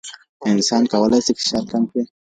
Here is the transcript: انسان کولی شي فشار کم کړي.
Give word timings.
انسان 0.51 0.83
کولی 0.91 1.19
شي 1.25 1.31
فشار 1.39 1.63
کم 1.71 1.83
کړي. 1.91 2.03